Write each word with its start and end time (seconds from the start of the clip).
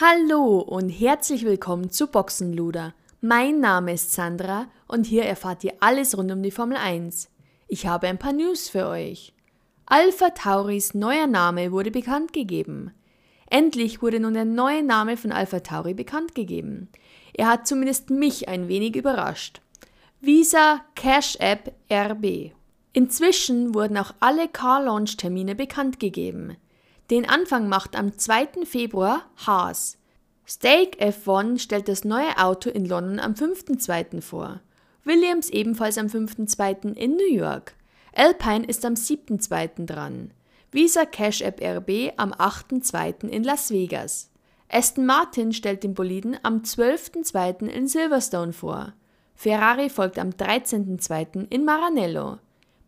Hallo 0.00 0.60
und 0.60 0.90
herzlich 0.90 1.44
willkommen 1.44 1.90
zu 1.90 2.06
Boxenluder. 2.06 2.94
Mein 3.20 3.58
Name 3.58 3.94
ist 3.94 4.12
Sandra 4.12 4.68
und 4.86 5.06
hier 5.06 5.24
erfahrt 5.24 5.64
ihr 5.64 5.72
alles 5.80 6.16
rund 6.16 6.30
um 6.30 6.40
die 6.40 6.52
Formel 6.52 6.76
1. 6.76 7.28
Ich 7.66 7.88
habe 7.88 8.06
ein 8.06 8.16
paar 8.16 8.32
News 8.32 8.68
für 8.68 8.86
euch. 8.86 9.34
Alpha 9.86 10.30
Tauris 10.30 10.94
neuer 10.94 11.26
Name 11.26 11.72
wurde 11.72 11.90
bekannt 11.90 12.32
gegeben. 12.32 12.92
Endlich 13.50 14.00
wurde 14.00 14.20
nun 14.20 14.34
der 14.34 14.44
neue 14.44 14.84
Name 14.84 15.16
von 15.16 15.32
Alpha 15.32 15.58
Tauri 15.58 15.94
bekannt 15.94 16.36
gegeben. 16.36 16.90
Er 17.34 17.48
hat 17.48 17.66
zumindest 17.66 18.08
mich 18.08 18.48
ein 18.48 18.68
wenig 18.68 18.94
überrascht. 18.94 19.62
Visa 20.20 20.80
Cash 20.94 21.34
App 21.40 21.74
RB. 21.90 22.52
Inzwischen 22.92 23.74
wurden 23.74 23.96
auch 23.96 24.14
alle 24.20 24.46
Car 24.46 24.80
Launch 24.84 25.16
Termine 25.16 25.56
bekannt 25.56 25.98
gegeben. 25.98 26.56
Den 27.10 27.26
Anfang 27.26 27.68
macht 27.68 27.96
am 27.96 28.18
2. 28.18 28.64
Februar 28.66 29.22
Haas. 29.46 29.96
Stake 30.44 30.98
F1 30.98 31.58
stellt 31.58 31.88
das 31.88 32.04
neue 32.04 32.36
Auto 32.38 32.68
in 32.68 32.84
London 32.84 33.18
am 33.18 33.32
5.2. 33.32 34.20
vor. 34.20 34.60
Williams 35.04 35.48
ebenfalls 35.48 35.96
am 35.96 36.06
5.2. 36.06 36.94
in 36.94 37.16
New 37.16 37.32
York. 37.32 37.74
Alpine 38.14 38.66
ist 38.66 38.84
am 38.84 38.94
7.2. 38.94 39.86
dran. 39.86 40.32
Visa 40.70 41.06
Cash 41.06 41.40
App 41.40 41.62
RB 41.62 42.12
am 42.18 42.32
8.2. 42.32 43.28
in 43.28 43.42
Las 43.42 43.70
Vegas. 43.70 44.30
Aston 44.70 45.06
Martin 45.06 45.54
stellt 45.54 45.84
den 45.84 45.94
Boliden 45.94 46.36
am 46.42 46.58
12.2. 46.58 47.68
in 47.68 47.88
Silverstone 47.88 48.52
vor. 48.52 48.92
Ferrari 49.34 49.88
folgt 49.88 50.18
am 50.18 50.30
13.2. 50.30 51.46
in 51.48 51.64
Maranello. 51.64 52.38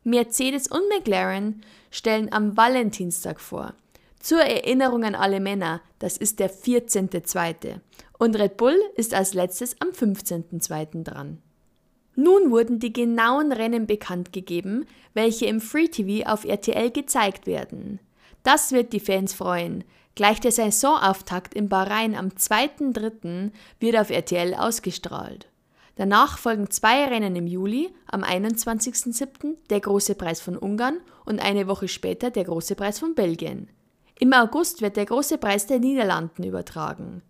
Mercedes 0.04 0.66
und 0.66 0.82
McLaren 0.90 1.62
stellen 1.90 2.30
am 2.32 2.56
Valentinstag 2.56 3.40
vor. 3.40 3.72
Zur 4.20 4.42
Erinnerung 4.42 5.04
an 5.04 5.14
alle 5.14 5.40
Männer, 5.40 5.80
das 5.98 6.18
ist 6.18 6.40
der 6.40 6.50
14.2. 6.50 7.80
Und 8.18 8.38
Red 8.38 8.58
Bull 8.58 8.76
ist 8.94 9.14
als 9.14 9.32
letztes 9.32 9.80
am 9.80 9.88
15.2. 9.88 11.04
dran. 11.04 11.38
Nun 12.16 12.50
wurden 12.50 12.78
die 12.80 12.92
genauen 12.92 13.50
Rennen 13.50 13.86
bekannt 13.86 14.34
gegeben, 14.34 14.84
welche 15.14 15.46
im 15.46 15.62
Free 15.62 15.88
TV 15.88 16.28
auf 16.30 16.44
RTL 16.44 16.90
gezeigt 16.90 17.46
werden. 17.46 17.98
Das 18.42 18.72
wird 18.72 18.92
die 18.92 19.00
Fans 19.00 19.32
freuen. 19.32 19.84
Gleich 20.16 20.38
der 20.38 20.52
Saisonauftakt 20.52 21.54
in 21.54 21.70
Bahrain 21.70 22.14
am 22.14 22.28
2.3. 22.28 23.52
wird 23.78 23.96
auf 23.96 24.10
RTL 24.10 24.54
ausgestrahlt. 24.54 25.48
Danach 25.96 26.36
folgen 26.36 26.68
zwei 26.70 27.06
Rennen 27.06 27.36
im 27.36 27.46
Juli, 27.46 27.90
am 28.06 28.22
21.07. 28.22 29.56
der 29.70 29.80
Große 29.80 30.14
Preis 30.14 30.42
von 30.42 30.58
Ungarn 30.58 31.00
und 31.24 31.40
eine 31.40 31.66
Woche 31.68 31.88
später 31.88 32.30
der 32.30 32.44
Große 32.44 32.74
Preis 32.74 32.98
von 32.98 33.14
Belgien. 33.14 33.68
Im 34.22 34.34
August 34.34 34.82
wird 34.82 34.98
der 34.98 35.06
Große 35.06 35.38
Preis 35.38 35.66
der 35.66 35.78
Niederlanden 35.78 36.44
übertragen. 36.44 37.22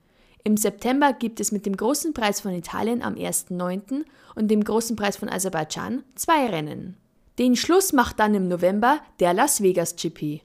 Im 0.42 0.56
September 0.56 1.12
gibt 1.12 1.38
es 1.38 1.52
mit 1.52 1.64
dem 1.64 1.76
Großen 1.76 2.12
Preis 2.14 2.40
von 2.40 2.50
Italien 2.52 3.00
am 3.00 3.14
1.9. 3.14 4.04
und 4.34 4.48
dem 4.48 4.64
Großen 4.64 4.96
Preis 4.96 5.16
von 5.16 5.28
Aserbaidschan 5.28 6.02
zwei 6.16 6.46
Rennen. 6.46 6.96
Den 7.38 7.54
Schluss 7.54 7.92
macht 7.92 8.18
dann 8.18 8.34
im 8.34 8.48
November 8.48 8.98
der 9.20 9.32
Las 9.34 9.62
Vegas 9.62 9.94
GP. 9.94 10.40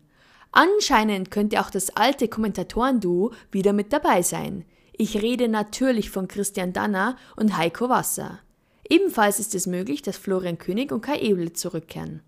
Anscheinend 0.52 1.32
könnte 1.32 1.60
auch 1.60 1.72
das 1.72 1.98
alte 1.98 2.28
Kommentatorenduo 2.28 3.32
wieder 3.52 3.74
mit 3.74 3.92
dabei 3.92 4.22
sein. 4.22 4.66
Ich 4.94 5.24
rede 5.24 5.48
natürlich 5.48 6.12
von 6.12 6.28
Christian 6.28 6.74
Danner 6.74 7.18
und 7.36 7.58
Heiko 7.58 7.90
Wasser. 7.90 8.38
Ebenfalls 8.88 9.40
ist 9.40 9.56
es 9.56 9.66
möglich, 9.66 10.04
dass 10.04 10.16
Florian 10.16 10.60
König 10.60 10.92
und 10.92 11.02
Kai 11.02 11.22
Ebel 11.22 11.54
zurückkehren. 11.54 12.22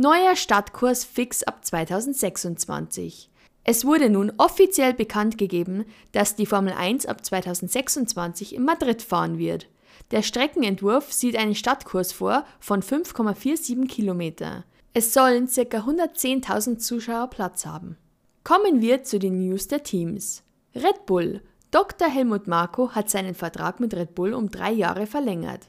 Neuer 0.00 0.36
Stadtkurs 0.36 1.02
fix 1.02 1.42
ab 1.42 1.64
2026. 1.64 3.30
Es 3.64 3.84
wurde 3.84 4.08
nun 4.08 4.32
offiziell 4.36 4.94
bekannt 4.94 5.38
gegeben, 5.38 5.86
dass 6.12 6.36
die 6.36 6.46
Formel 6.46 6.72
1 6.72 7.06
ab 7.06 7.24
2026 7.24 8.54
in 8.54 8.64
Madrid 8.64 9.02
fahren 9.02 9.38
wird. 9.38 9.66
Der 10.12 10.22
Streckenentwurf 10.22 11.12
sieht 11.12 11.36
einen 11.36 11.56
Stadtkurs 11.56 12.12
vor 12.12 12.44
von 12.60 12.80
5,47 12.80 13.88
Kilometer. 13.88 14.62
Es 14.94 15.12
sollen 15.12 15.48
ca. 15.48 15.62
110.000 15.62 16.78
Zuschauer 16.78 17.26
Platz 17.26 17.66
haben. 17.66 17.96
Kommen 18.44 18.80
wir 18.80 19.02
zu 19.02 19.18
den 19.18 19.44
News 19.44 19.66
der 19.66 19.82
Teams. 19.82 20.44
Red 20.76 21.06
Bull. 21.06 21.42
Dr. 21.72 22.06
Helmut 22.06 22.46
Marko 22.46 22.92
hat 22.92 23.10
seinen 23.10 23.34
Vertrag 23.34 23.80
mit 23.80 23.94
Red 23.94 24.14
Bull 24.14 24.32
um 24.32 24.48
drei 24.52 24.70
Jahre 24.70 25.08
verlängert. 25.08 25.66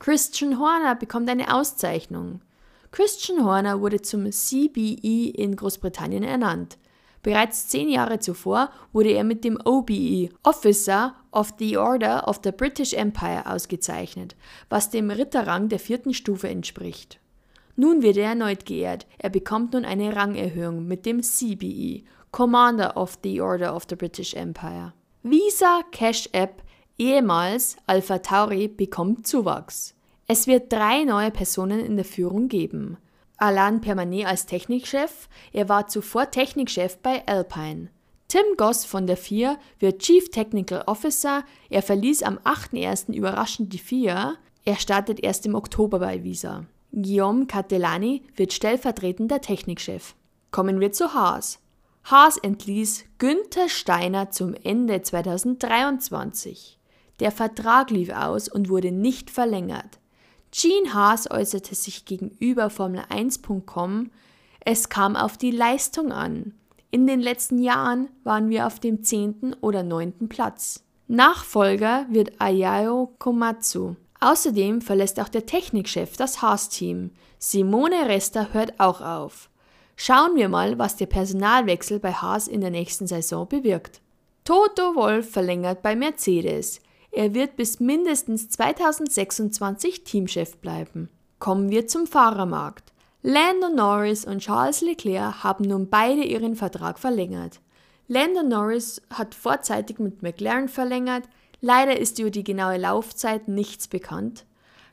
Christian 0.00 0.58
Horner 0.58 0.96
bekommt 0.96 1.30
eine 1.30 1.54
Auszeichnung. 1.54 2.40
Christian 2.96 3.44
Horner 3.44 3.82
wurde 3.82 4.00
zum 4.00 4.32
CBE 4.32 5.28
in 5.34 5.54
Großbritannien 5.54 6.22
ernannt. 6.22 6.78
Bereits 7.22 7.68
zehn 7.68 7.90
Jahre 7.90 8.20
zuvor 8.20 8.70
wurde 8.94 9.10
er 9.10 9.22
mit 9.22 9.44
dem 9.44 9.58
OBE 9.62 10.30
Officer 10.44 11.14
of 11.30 11.52
the 11.58 11.76
Order 11.76 12.26
of 12.26 12.40
the 12.42 12.52
British 12.52 12.94
Empire 12.94 13.44
ausgezeichnet, 13.44 14.34
was 14.70 14.88
dem 14.88 15.10
Ritterrang 15.10 15.68
der 15.68 15.78
vierten 15.78 16.14
Stufe 16.14 16.48
entspricht. 16.48 17.20
Nun 17.76 18.00
wird 18.00 18.16
er 18.16 18.30
erneut 18.30 18.64
geehrt. 18.64 19.06
Er 19.18 19.28
bekommt 19.28 19.74
nun 19.74 19.84
eine 19.84 20.16
Rangerhöhung 20.16 20.86
mit 20.86 21.04
dem 21.04 21.20
CBE 21.22 22.02
Commander 22.30 22.96
of 22.96 23.18
the 23.22 23.42
Order 23.42 23.76
of 23.76 23.84
the 23.90 23.96
British 23.96 24.32
Empire. 24.32 24.94
Visa 25.22 25.82
Cash 25.92 26.30
App, 26.32 26.62
ehemals 26.96 27.76
Alpha 27.86 28.20
Tauri, 28.20 28.68
bekommt 28.68 29.26
Zuwachs. 29.26 29.95
Es 30.28 30.48
wird 30.48 30.72
drei 30.72 31.04
neue 31.04 31.30
Personen 31.30 31.78
in 31.78 31.96
der 31.96 32.04
Führung 32.04 32.48
geben. 32.48 32.96
Alain 33.36 33.80
Permanet 33.80 34.26
als 34.26 34.46
Technikchef. 34.46 35.28
Er 35.52 35.68
war 35.68 35.86
zuvor 35.86 36.30
Technikchef 36.30 36.98
bei 36.98 37.24
Alpine. 37.26 37.90
Tim 38.28 38.44
Goss 38.56 38.84
von 38.84 39.06
der 39.06 39.16
FIA 39.16 39.56
wird 39.78 40.00
Chief 40.00 40.30
Technical 40.30 40.82
Officer. 40.86 41.44
Er 41.70 41.82
verließ 41.82 42.24
am 42.24 42.38
8.1. 42.38 43.12
überraschend 43.12 43.72
die 43.72 43.78
FIA. 43.78 44.34
Er 44.64 44.76
startet 44.76 45.20
erst 45.22 45.46
im 45.46 45.54
Oktober 45.54 46.00
bei 46.00 46.24
Visa. 46.24 46.64
Guillaume 46.90 47.46
Catellani 47.46 48.22
wird 48.34 48.52
stellvertretender 48.52 49.40
Technikchef. 49.40 50.16
Kommen 50.50 50.80
wir 50.80 50.90
zu 50.90 51.14
Haas. 51.14 51.60
Haas 52.02 52.36
entließ 52.36 53.04
Günther 53.18 53.68
Steiner 53.68 54.30
zum 54.30 54.54
Ende 54.54 55.02
2023. 55.02 56.80
Der 57.20 57.30
Vertrag 57.30 57.90
lief 57.90 58.10
aus 58.10 58.48
und 58.48 58.68
wurde 58.68 58.90
nicht 58.90 59.30
verlängert. 59.30 60.00
Gene 60.58 60.94
Haas 60.94 61.30
äußerte 61.30 61.74
sich 61.74 62.06
gegenüber 62.06 62.68
Formel1.com, 62.68 64.10
es 64.64 64.88
kam 64.88 65.14
auf 65.14 65.36
die 65.36 65.50
Leistung 65.50 66.12
an. 66.12 66.54
In 66.90 67.06
den 67.06 67.20
letzten 67.20 67.58
Jahren 67.58 68.08
waren 68.24 68.48
wir 68.48 68.66
auf 68.66 68.80
dem 68.80 69.04
zehnten 69.04 69.52
oder 69.60 69.82
neunten 69.82 70.30
Platz. 70.30 70.82
Nachfolger 71.08 72.06
wird 72.08 72.40
Ayao 72.40 73.12
Komatsu. 73.18 73.96
Außerdem 74.20 74.80
verlässt 74.80 75.20
auch 75.20 75.28
der 75.28 75.44
Technikchef 75.44 76.16
das 76.16 76.40
Haas-Team. 76.40 77.10
Simone 77.38 78.08
Resta 78.08 78.48
hört 78.52 78.80
auch 78.80 79.02
auf. 79.02 79.50
Schauen 79.94 80.36
wir 80.36 80.48
mal, 80.48 80.78
was 80.78 80.96
der 80.96 81.06
Personalwechsel 81.06 82.00
bei 82.00 82.14
Haas 82.14 82.48
in 82.48 82.62
der 82.62 82.70
nächsten 82.70 83.06
Saison 83.06 83.46
bewirkt. 83.46 84.00
Toto 84.44 84.94
Wolf 84.94 85.30
verlängert 85.30 85.82
bei 85.82 85.94
Mercedes. 85.94 86.80
Er 87.16 87.32
wird 87.32 87.56
bis 87.56 87.80
mindestens 87.80 88.50
2026 88.50 90.04
Teamchef 90.04 90.58
bleiben. 90.58 91.08
Kommen 91.38 91.70
wir 91.70 91.86
zum 91.86 92.06
Fahrermarkt. 92.06 92.92
Lando 93.22 93.70
Norris 93.70 94.26
und 94.26 94.40
Charles 94.40 94.82
Leclerc 94.82 95.42
haben 95.42 95.64
nun 95.64 95.88
beide 95.88 96.22
ihren 96.24 96.56
Vertrag 96.56 96.98
verlängert. 96.98 97.62
Lando 98.06 98.42
Norris 98.42 99.00
hat 99.08 99.34
vorzeitig 99.34 99.98
mit 99.98 100.22
McLaren 100.22 100.68
verlängert, 100.68 101.24
leider 101.62 101.98
ist 101.98 102.18
über 102.18 102.30
die 102.30 102.44
genaue 102.44 102.76
Laufzeit 102.76 103.48
nichts 103.48 103.88
bekannt. 103.88 104.44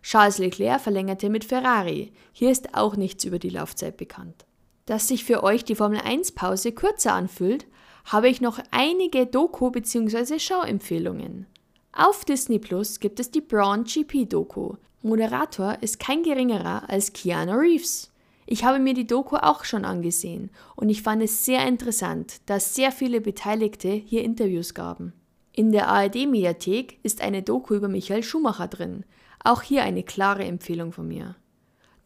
Charles 0.02 0.38
Leclerc 0.38 0.80
verlängerte 0.80 1.30
mit 1.30 1.44
Ferrari, 1.44 2.14
hier 2.31 2.52
ist 2.52 2.74
auch 2.74 2.96
nichts 2.96 3.25
über 3.25 3.38
die 3.38 3.50
Laufzeit 3.50 3.98
bekannt. 3.98 4.46
Dass 4.86 5.10
sich 5.10 5.25
für 5.25 5.44
euch 5.44 5.66
die 5.66 5.75
Formel 5.75 6.00
1 6.00 6.31
Pause 6.31 6.72
kürzer 6.72 7.16
anfühlt, 7.16 7.66
habe 8.06 8.30
ich 8.30 8.40
noch 8.40 8.60
einige 8.72 9.25
Doku- 9.25 9.72
bzw. 9.72 10.40
Schauempfehlungen. 10.40 11.48
Auf 11.95 12.25
Disney 12.25 12.57
Plus 12.57 13.00
gibt 13.00 13.19
es 13.19 13.30
die 13.30 13.40
Braun 13.40 13.84
GP 13.84 14.25
Doku. 14.28 14.78
Moderator 15.04 15.78
ist 15.81 16.00
kein 16.00 16.24
geringerer 16.24 16.90
als 16.90 17.13
Keanu 17.13 17.54
Reeves. 17.54 18.12
Ich 18.48 18.63
habe 18.63 18.80
mir 18.80 18.95
die 18.95 19.06
Doku 19.06 19.36
auch 19.36 19.63
schon 19.63 19.86
angesehen 19.86 20.50
und 20.75 20.90
ich 20.90 21.04
fand 21.04 21.22
es 21.22 21.45
sehr 21.45 21.68
interessant, 21.68 22.42
dass 22.48 22.74
sehr 22.74 22.92
viele 22.92 23.22
Beteiligte 23.22 23.90
hier 23.90 24.24
Interviews 24.24 24.74
gaben. 24.74 25.13
In 25.51 25.72
der 25.72 25.88
ARD-Mediathek 25.88 26.98
ist 27.04 27.22
eine 27.22 27.44
Doku 27.44 27.75
über 27.75 27.90
Michael 27.90 28.24
Schumacher 28.24 28.68
drin. 28.68 29.06
Auch 29.44 29.62
hier 29.62 29.84
eine 29.84 30.01
klare 30.01 30.46
Empfehlung 30.46 30.94
von 30.94 31.07
mir. 31.07 31.36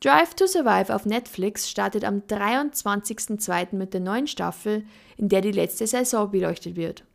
Drive 0.01 0.35
to 0.35 0.47
Survive 0.47 0.93
auf 0.93 1.05
Netflix 1.05 1.69
startet 1.69 2.03
am 2.03 2.23
23.02. 2.27 3.73
mit 3.73 3.93
der 3.93 4.01
neuen 4.01 4.27
Staffel, 4.27 4.85
in 5.15 5.29
der 5.29 5.39
die 5.39 5.53
letzte 5.53 5.87
Saison 5.87 6.29
beleuchtet 6.29 6.75
wird. 6.75 7.05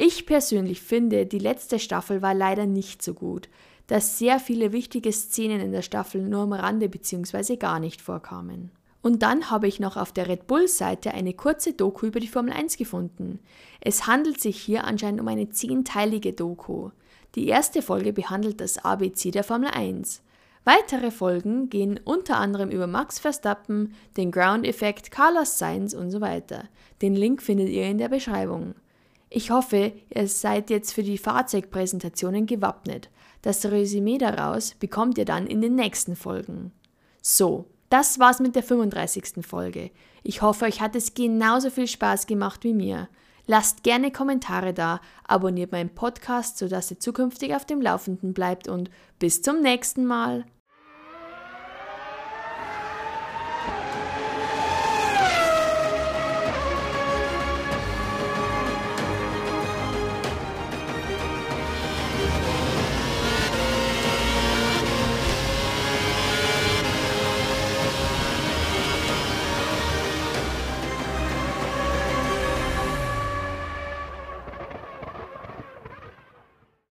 Ich 0.00 0.26
persönlich 0.26 0.80
finde, 0.80 1.26
die 1.26 1.40
letzte 1.40 1.80
Staffel 1.80 2.22
war 2.22 2.32
leider 2.32 2.66
nicht 2.66 3.02
so 3.02 3.14
gut, 3.14 3.48
dass 3.88 4.16
sehr 4.16 4.38
viele 4.38 4.70
wichtige 4.70 5.12
Szenen 5.12 5.60
in 5.60 5.72
der 5.72 5.82
Staffel 5.82 6.22
nur 6.22 6.42
am 6.42 6.52
Rande 6.52 6.88
bzw. 6.88 7.56
gar 7.56 7.80
nicht 7.80 8.00
vorkamen. 8.00 8.70
Und 9.02 9.24
dann 9.24 9.50
habe 9.50 9.66
ich 9.66 9.80
noch 9.80 9.96
auf 9.96 10.12
der 10.12 10.28
Red 10.28 10.46
Bull-Seite 10.46 11.14
eine 11.14 11.34
kurze 11.34 11.72
Doku 11.72 12.06
über 12.06 12.20
die 12.20 12.28
Formel 12.28 12.52
1 12.52 12.76
gefunden. 12.76 13.40
Es 13.80 14.06
handelt 14.06 14.40
sich 14.40 14.60
hier 14.60 14.84
anscheinend 14.84 15.20
um 15.20 15.26
eine 15.26 15.50
zehnteilige 15.50 16.32
Doku. 16.32 16.90
Die 17.34 17.48
erste 17.48 17.82
Folge 17.82 18.12
behandelt 18.12 18.60
das 18.60 18.78
ABC 18.78 19.32
der 19.32 19.42
Formel 19.42 19.70
1. 19.70 20.22
Weitere 20.62 21.10
Folgen 21.10 21.70
gehen 21.70 21.98
unter 22.04 22.36
anderem 22.36 22.70
über 22.70 22.86
Max 22.86 23.18
Verstappen, 23.18 23.94
den 24.16 24.30
Ground-Effekt, 24.30 25.10
Carlos 25.10 25.58
Sainz 25.58 25.92
und 25.92 26.12
so 26.12 26.20
weiter. 26.20 26.68
Den 27.02 27.16
Link 27.16 27.42
findet 27.42 27.70
ihr 27.70 27.86
in 27.86 27.98
der 27.98 28.08
Beschreibung. 28.08 28.76
Ich 29.30 29.50
hoffe, 29.50 29.92
ihr 30.14 30.28
seid 30.28 30.70
jetzt 30.70 30.92
für 30.92 31.02
die 31.02 31.18
Fahrzeugpräsentationen 31.18 32.46
gewappnet. 32.46 33.10
Das 33.42 33.64
Resümee 33.64 34.18
daraus 34.18 34.74
bekommt 34.74 35.18
ihr 35.18 35.24
dann 35.24 35.46
in 35.46 35.60
den 35.60 35.74
nächsten 35.74 36.16
Folgen. 36.16 36.72
So, 37.22 37.66
das 37.90 38.18
war's 38.18 38.40
mit 38.40 38.54
der 38.54 38.62
35. 38.62 39.46
Folge. 39.46 39.90
Ich 40.22 40.42
hoffe, 40.42 40.64
euch 40.64 40.80
hat 40.80 40.96
es 40.96 41.14
genauso 41.14 41.70
viel 41.70 41.86
Spaß 41.86 42.26
gemacht 42.26 42.64
wie 42.64 42.74
mir. 42.74 43.08
Lasst 43.46 43.82
gerne 43.82 44.10
Kommentare 44.10 44.74
da, 44.74 45.00
abonniert 45.24 45.72
meinen 45.72 45.94
Podcast, 45.94 46.58
sodass 46.58 46.90
ihr 46.90 47.00
zukünftig 47.00 47.54
auf 47.54 47.64
dem 47.64 47.80
Laufenden 47.80 48.34
bleibt 48.34 48.68
und 48.68 48.90
bis 49.18 49.40
zum 49.40 49.62
nächsten 49.62 50.04
Mal. 50.04 50.44